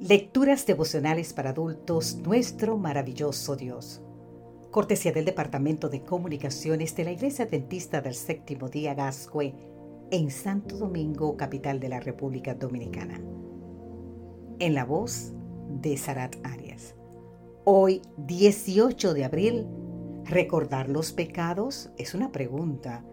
[0.00, 4.00] Lecturas devocionales para adultos, nuestro maravilloso Dios.
[4.70, 9.52] Cortesía del Departamento de Comunicaciones de la Iglesia Adventista del Séptimo Día Gascue
[10.10, 13.20] en Santo Domingo, capital de la República Dominicana.
[14.58, 15.34] En la voz
[15.68, 16.94] de Sarat Arias.
[17.64, 19.66] Hoy, 18 de abril,
[20.24, 21.90] ¿recordar los pecados?
[21.98, 23.04] Es una pregunta.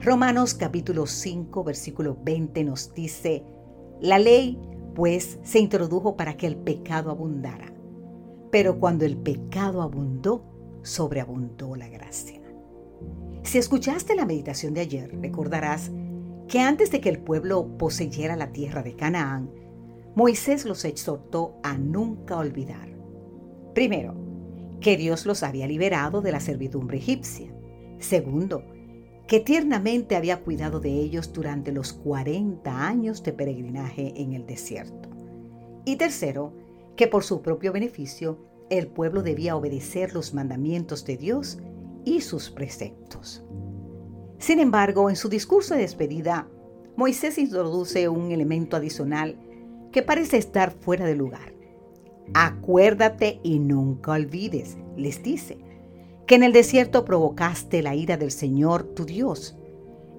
[0.00, 3.44] Romanos capítulo 5, versículo 20 nos dice,
[4.00, 4.58] la ley
[4.98, 7.72] pues se introdujo para que el pecado abundara.
[8.50, 10.42] Pero cuando el pecado abundó,
[10.82, 12.40] sobreabundó la gracia.
[13.44, 15.92] Si escuchaste la meditación de ayer, recordarás
[16.48, 19.52] que antes de que el pueblo poseyera la tierra de Canaán,
[20.16, 22.88] Moisés los exhortó a nunca olvidar.
[23.76, 24.16] Primero,
[24.80, 27.54] que Dios los había liberado de la servidumbre egipcia.
[28.00, 28.64] Segundo,
[29.28, 35.10] que tiernamente había cuidado de ellos durante los 40 años de peregrinaje en el desierto.
[35.84, 36.54] Y tercero,
[36.96, 38.38] que por su propio beneficio
[38.70, 41.58] el pueblo debía obedecer los mandamientos de Dios
[42.06, 43.44] y sus preceptos.
[44.38, 46.48] Sin embargo, en su discurso de despedida,
[46.96, 49.38] Moisés introduce un elemento adicional
[49.92, 51.54] que parece estar fuera de lugar.
[52.32, 55.58] Acuérdate y nunca olvides, les dice,
[56.28, 59.56] que en el desierto provocaste la ira del Señor tu Dios.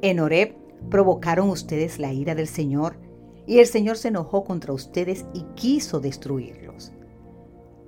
[0.00, 0.54] En Horeb
[0.88, 2.96] provocaron ustedes la ira del Señor
[3.46, 6.92] y el Señor se enojó contra ustedes y quiso destruirlos.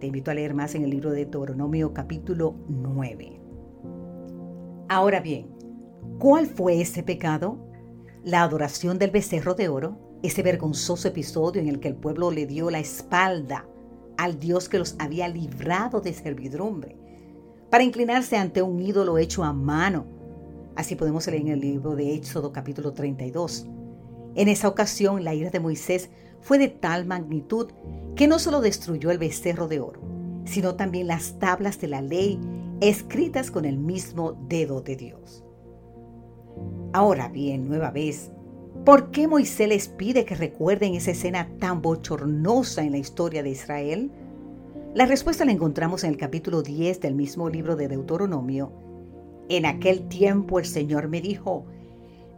[0.00, 3.40] Te invito a leer más en el libro de Deuteronomio capítulo 9.
[4.90, 5.46] Ahora bien,
[6.18, 7.56] ¿cuál fue ese pecado?
[8.22, 12.44] La adoración del becerro de oro, ese vergonzoso episodio en el que el pueblo le
[12.44, 13.66] dio la espalda
[14.18, 17.00] al Dios que los había librado de servidumbre
[17.70, 20.06] para inclinarse ante un ídolo hecho a mano.
[20.74, 23.66] Así podemos leer en el libro de Éxodo capítulo 32.
[24.34, 27.70] En esa ocasión la ira de Moisés fue de tal magnitud
[28.16, 30.00] que no solo destruyó el becerro de oro,
[30.44, 32.38] sino también las tablas de la ley
[32.80, 35.44] escritas con el mismo dedo de Dios.
[36.92, 38.32] Ahora bien, nueva vez,
[38.84, 43.50] ¿por qué Moisés les pide que recuerden esa escena tan bochornosa en la historia de
[43.50, 44.10] Israel?
[44.92, 48.72] La respuesta la encontramos en el capítulo 10 del mismo libro de Deuteronomio.
[49.48, 51.64] En aquel tiempo el Señor me dijo,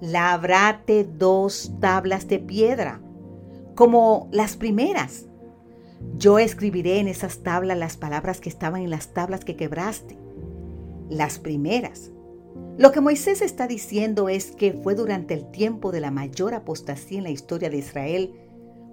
[0.03, 3.01] labrate dos tablas de piedra,
[3.75, 5.25] como las primeras.
[6.19, 10.19] Yo escribiré en esas tablas las palabras que estaban en las tablas que quebraste,
[11.09, 12.11] las primeras.
[12.77, 17.17] Lo que Moisés está diciendo es que fue durante el tiempo de la mayor apostasía
[17.17, 18.35] en la historia de Israel,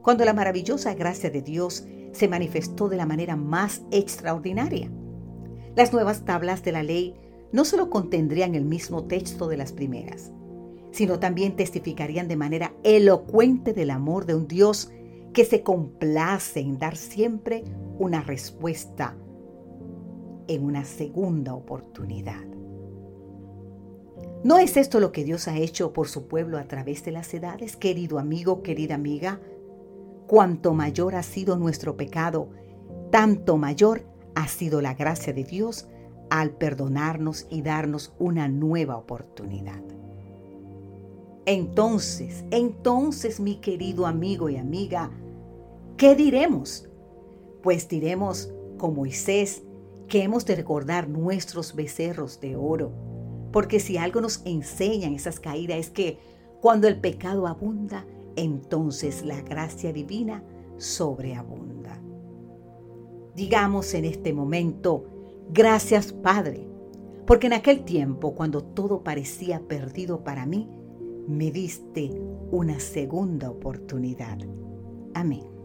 [0.02, 4.90] cuando la maravillosa gracia de Dios se manifestó de la manera más extraordinaria.
[5.76, 7.16] Las nuevas tablas de la ley
[7.52, 10.32] no solo contendrían el mismo texto de las primeras,
[10.92, 14.92] sino también testificarían de manera elocuente del amor de un Dios
[15.34, 17.64] que se complace en dar siempre
[17.98, 19.16] una respuesta
[20.48, 22.44] en una segunda oportunidad.
[24.44, 27.34] ¿No es esto lo que Dios ha hecho por su pueblo a través de las
[27.34, 29.40] edades, querido amigo, querida amiga?
[30.30, 32.50] Cuanto mayor ha sido nuestro pecado,
[33.10, 35.88] tanto mayor ha sido la gracia de Dios
[36.30, 39.82] al perdonarnos y darnos una nueva oportunidad.
[41.48, 45.10] Entonces, entonces mi querido amigo y amiga,
[45.98, 46.88] ¿qué diremos?
[47.64, 49.64] Pues diremos con Moisés
[50.08, 52.92] que hemos de recordar nuestros becerros de oro,
[53.52, 56.20] porque si algo nos enseñan esas caídas es que
[56.62, 58.06] cuando el pecado abunda,
[58.40, 60.44] entonces la gracia divina
[60.78, 62.02] sobreabunda.
[63.36, 65.06] Digamos en este momento,
[65.52, 66.68] gracias Padre,
[67.26, 70.68] porque en aquel tiempo, cuando todo parecía perdido para mí,
[71.28, 72.12] me diste
[72.52, 74.40] una segunda oportunidad.
[75.14, 75.59] Amén.